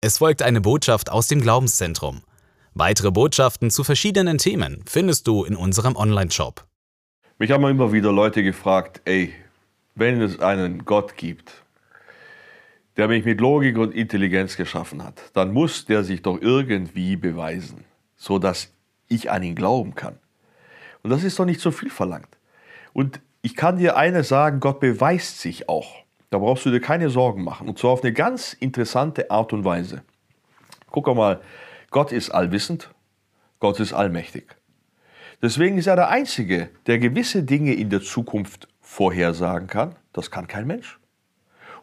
[0.00, 2.22] Es folgt eine Botschaft aus dem Glaubenszentrum.
[2.72, 6.64] Weitere Botschaften zu verschiedenen Themen findest du in unserem Online-Shop.
[7.38, 9.34] Mich haben immer wieder Leute gefragt, ey,
[9.96, 11.50] wenn es einen Gott gibt,
[12.96, 17.84] der mich mit Logik und Intelligenz geschaffen hat, dann muss der sich doch irgendwie beweisen,
[18.14, 18.72] so dass
[19.08, 20.16] ich an ihn glauben kann.
[21.02, 22.38] Und das ist doch nicht so viel verlangt.
[22.92, 26.04] Und ich kann dir eines sagen, Gott beweist sich auch.
[26.30, 27.68] Da brauchst du dir keine Sorgen machen.
[27.68, 30.02] Und zwar auf eine ganz interessante Art und Weise.
[30.90, 31.40] Guck mal,
[31.90, 32.90] Gott ist allwissend,
[33.60, 34.56] Gott ist allmächtig.
[35.40, 39.94] Deswegen ist er der Einzige, der gewisse Dinge in der Zukunft vorhersagen kann.
[40.12, 40.98] Das kann kein Mensch.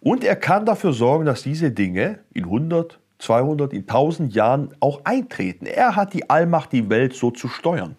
[0.00, 5.00] Und er kann dafür sorgen, dass diese Dinge in 100, 200, in 1000 Jahren auch
[5.04, 5.66] eintreten.
[5.66, 7.96] Er hat die Allmacht, die Welt so zu steuern.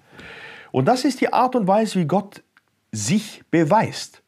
[0.71, 2.43] Und das ist die Art und Weise, wie Gott
[2.91, 4.21] sich beweist.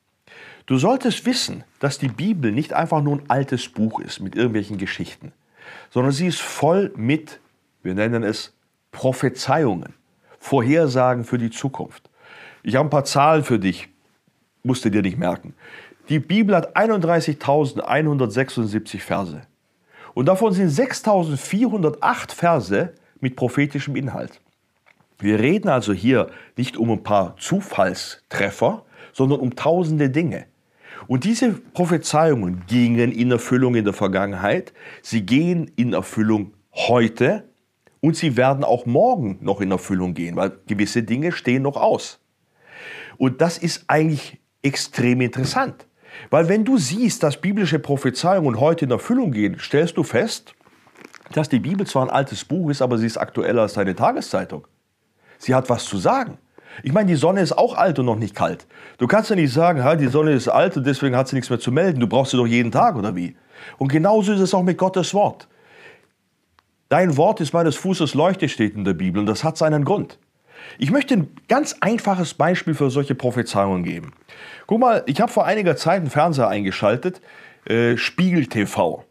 [0.67, 4.77] Du solltest wissen, dass die Bibel nicht einfach nur ein altes Buch ist mit irgendwelchen
[4.77, 5.31] Geschichten,
[5.89, 7.39] sondern sie ist voll mit,
[7.83, 8.53] wir nennen es
[8.91, 9.93] Prophezeiungen,
[10.39, 12.09] Vorhersagen für die Zukunft.
[12.63, 13.87] Ich habe ein paar Zahlen für dich,
[14.61, 15.53] musst du dir nicht merken.
[16.09, 19.43] Die Bibel hat 31.176 Verse.
[20.13, 24.41] Und davon sind 6.408 Verse mit prophetischem Inhalt.
[25.17, 30.45] Wir reden also hier nicht um ein paar Zufallstreffer, sondern um tausende Dinge.
[31.05, 37.47] Und diese Prophezeiungen gingen in Erfüllung in der Vergangenheit, sie gehen in Erfüllung heute
[38.01, 42.19] und sie werden auch morgen noch in Erfüllung gehen, weil gewisse Dinge stehen noch aus.
[43.17, 45.87] Und das ist eigentlich extrem interessant.
[46.29, 50.55] Weil wenn du siehst, dass biblische Prophezeiungen heute in Erfüllung gehen, stellst du fest,
[51.33, 54.67] dass die Bibel zwar ein altes Buch ist, aber sie ist aktueller als deine Tageszeitung.
[55.37, 56.37] Sie hat was zu sagen.
[56.83, 58.67] Ich meine, die Sonne ist auch alt und noch nicht kalt.
[58.97, 61.59] Du kannst ja nicht sagen, die Sonne ist alt und deswegen hat sie nichts mehr
[61.59, 61.99] zu melden.
[61.99, 63.35] Du brauchst sie doch jeden Tag oder wie?
[63.77, 65.47] Und genauso ist es auch mit Gottes Wort.
[66.89, 70.19] Dein Wort ist meines Fußes Leuchte, steht in der Bibel und das hat seinen Grund.
[70.77, 74.13] Ich möchte ein ganz einfaches Beispiel für solche Prophezeiungen geben.
[74.67, 77.21] Guck mal, ich habe vor einiger Zeit einen Fernseher eingeschaltet,
[77.65, 79.03] äh, Spiegel TV.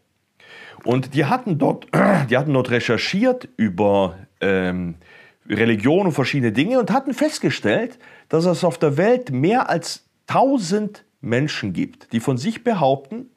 [0.83, 1.87] Und die hatten dort,
[2.29, 4.95] die hatten dort recherchiert über ähm,
[5.49, 7.99] Religion und verschiedene Dinge und hatten festgestellt,
[8.29, 13.29] dass es auf der Welt mehr als 1000 Menschen gibt, die von sich behaupten,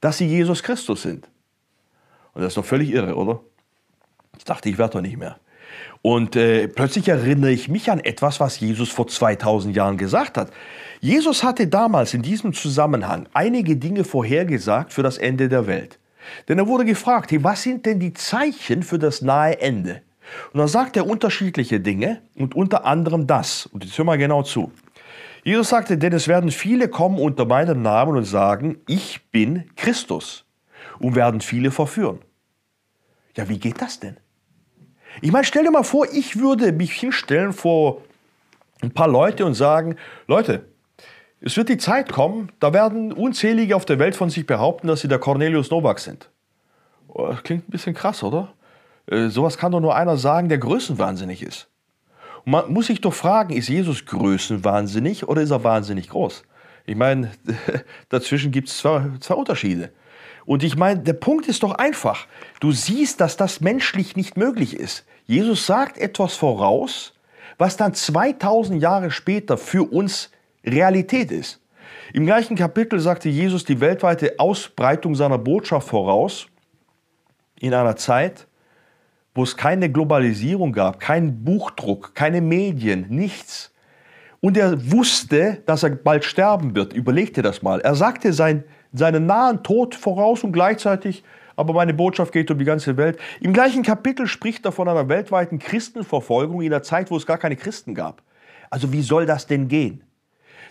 [0.00, 1.28] dass sie Jesus Christus sind.
[2.34, 3.40] Und das ist doch völlig irre, oder?
[4.38, 5.38] Ich dachte, ich werde doch nicht mehr.
[6.02, 10.52] Und äh, plötzlich erinnere ich mich an etwas, was Jesus vor 2000 Jahren gesagt hat.
[11.00, 15.98] Jesus hatte damals in diesem Zusammenhang einige Dinge vorhergesagt für das Ende der Welt.
[16.48, 20.02] Denn er wurde gefragt, hey, was sind denn die Zeichen für das nahe Ende?
[20.52, 23.66] Und dann sagt er unterschiedliche Dinge und unter anderem das.
[23.66, 24.72] Und jetzt hör mal genau zu.
[25.44, 30.44] Jesus sagte, denn es werden viele kommen unter meinem Namen und sagen, ich bin Christus.
[30.98, 32.20] Und werden viele verführen.
[33.36, 34.16] Ja, wie geht das denn?
[35.20, 38.02] Ich meine, stell dir mal vor, ich würde mich hinstellen vor
[38.82, 40.64] ein paar Leute und sagen, Leute,
[41.40, 45.00] es wird die Zeit kommen, da werden unzählige auf der Welt von sich behaupten, dass
[45.00, 46.30] sie der Cornelius Novak sind.
[47.08, 48.52] Oh, klingt ein bisschen krass, oder?
[49.06, 51.68] Äh, sowas kann doch nur einer sagen, der größenwahnsinnig ist.
[52.44, 56.42] Und man muss sich doch fragen, ist Jesus größenwahnsinnig oder ist er wahnsinnig groß?
[56.86, 57.32] Ich meine,
[58.08, 59.90] dazwischen gibt es zwei, zwei Unterschiede.
[60.44, 62.26] Und ich meine, der Punkt ist doch einfach.
[62.60, 65.04] Du siehst, dass das menschlich nicht möglich ist.
[65.26, 67.14] Jesus sagt etwas voraus,
[67.58, 70.30] was dann 2000 Jahre später für uns
[70.64, 71.60] Realität ist.
[72.12, 76.46] Im gleichen Kapitel sagte Jesus die weltweite Ausbreitung seiner Botschaft voraus
[77.58, 78.46] in einer Zeit,
[79.36, 83.72] wo es keine Globalisierung gab, keinen Buchdruck, keine Medien, nichts.
[84.40, 86.92] Und er wusste, dass er bald sterben wird.
[86.92, 87.80] Überleg dir das mal.
[87.80, 91.22] Er sagte sein, seinen nahen Tod voraus und gleichzeitig,
[91.54, 93.18] aber meine Botschaft geht um die ganze Welt.
[93.40, 97.38] Im gleichen Kapitel spricht er von einer weltweiten Christenverfolgung in einer Zeit, wo es gar
[97.38, 98.22] keine Christen gab.
[98.70, 100.02] Also wie soll das denn gehen?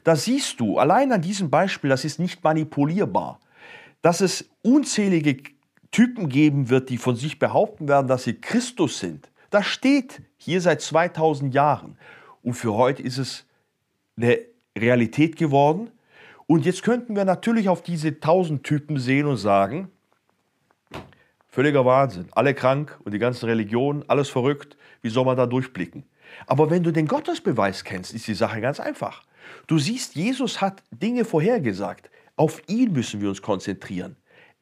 [0.04, 3.40] Da siehst du, allein an diesem Beispiel, das ist nicht manipulierbar,
[4.02, 5.55] dass es unzählige
[5.96, 9.32] Typen geben wird, die von sich behaupten werden, dass sie Christus sind.
[9.50, 11.98] Das steht hier seit 2000 Jahren.
[12.44, 13.46] Und für heute ist es
[14.18, 14.40] eine
[14.78, 15.92] Realität geworden.
[16.48, 19.90] Und jetzt könnten wir natürlich auf diese 1000 Typen sehen und sagen,
[21.48, 26.04] völliger Wahnsinn, alle krank und die ganzen Religionen, alles verrückt, wie soll man da durchblicken?
[26.46, 29.24] Aber wenn du den Gottesbeweis kennst, ist die Sache ganz einfach.
[29.66, 32.10] Du siehst, Jesus hat Dinge vorhergesagt.
[32.36, 34.18] Auf ihn müssen wir uns konzentrieren.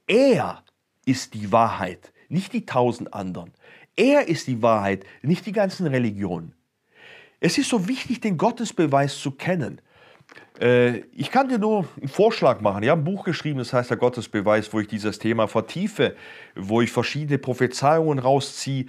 [0.06, 0.64] Er
[1.06, 3.52] ist die Wahrheit, nicht die tausend anderen.
[3.96, 6.54] Er ist die Wahrheit, nicht die ganzen Religionen.
[7.40, 9.82] Es ist so wichtig, den Gottesbeweis zu kennen.
[10.60, 12.84] Äh, ich kann dir nur einen Vorschlag machen.
[12.84, 16.16] Ich habe ein Buch geschrieben, das heißt der Gottesbeweis, wo ich dieses Thema vertiefe,
[16.56, 18.86] wo ich verschiedene Prophezeiungen rausziehe.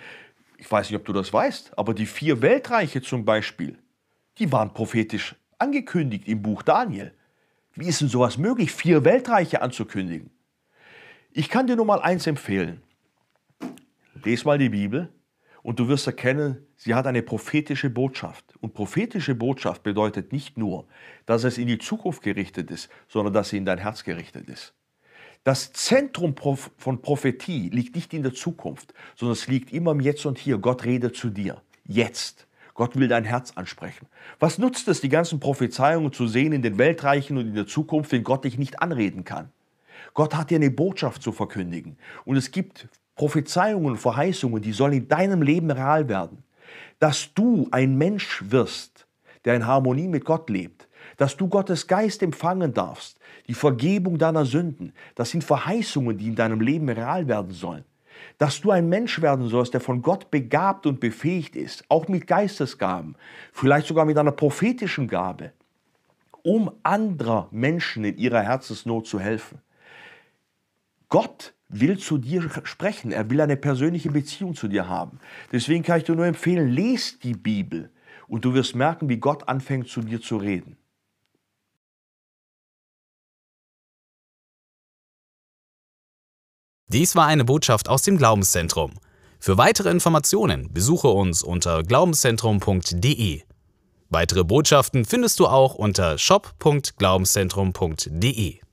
[0.57, 3.79] Ich weiß nicht, ob du das weißt, aber die vier Weltreiche zum Beispiel,
[4.39, 7.13] die waren prophetisch angekündigt im Buch Daniel.
[7.75, 10.31] Wie ist denn sowas möglich, vier Weltreiche anzukündigen?
[11.37, 12.81] Ich kann dir nur mal eins empfehlen.
[14.23, 15.09] Lies mal die Bibel
[15.65, 18.45] und du wirst erkennen, sie hat eine prophetische Botschaft.
[18.61, 20.87] Und prophetische Botschaft bedeutet nicht nur,
[21.27, 24.75] dass es in die Zukunft gerichtet ist, sondern dass sie in dein Herz gerichtet ist.
[25.43, 30.25] Das Zentrum von Prophetie liegt nicht in der Zukunft, sondern es liegt immer im Jetzt
[30.27, 30.59] und Hier.
[30.59, 31.61] Gott redet zu dir.
[31.85, 32.47] Jetzt.
[32.75, 34.07] Gott will dein Herz ansprechen.
[34.39, 38.13] Was nutzt es, die ganzen Prophezeiungen zu sehen in den Weltreichen und in der Zukunft,
[38.13, 39.51] wenn Gott dich nicht anreden kann?
[40.15, 41.99] Gott hat dir eine Botschaft zu verkündigen.
[42.25, 46.45] Und es gibt Prophezeiungen und Verheißungen, die sollen in deinem Leben real werden.
[47.01, 49.07] Dass du ein Mensch wirst,
[49.45, 50.89] der in Harmonie mit Gott lebt.
[51.17, 53.19] Dass du Gottes Geist empfangen darfst.
[53.49, 54.95] Die Vergebung deiner Sünden.
[55.17, 57.85] Das sind Verheißungen, die in deinem Leben real werden sollen
[58.39, 62.27] dass du ein Mensch werden sollst, der von Gott begabt und befähigt ist, auch mit
[62.27, 63.17] Geistesgaben,
[63.53, 65.53] vielleicht sogar mit einer prophetischen Gabe,
[66.43, 69.61] um anderer Menschen in ihrer Herzensnot zu helfen.
[71.15, 75.21] Gott will zu dir sprechen, er will eine persönliche Beziehung zu dir haben.
[75.53, 77.93] Deswegen kann ich dir nur empfehlen, lest die Bibel
[78.27, 80.77] und du wirst merken, wie Gott anfängt zu dir zu reden.
[86.89, 88.95] Dies war eine Botschaft aus dem Glaubenszentrum.
[89.39, 93.43] Für weitere Informationen besuche uns unter glaubenszentrum.de.
[94.09, 98.64] Weitere Botschaften findest du auch unter shop.glaubenszentrum.de.